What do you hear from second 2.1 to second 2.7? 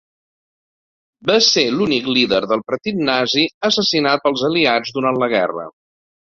líder del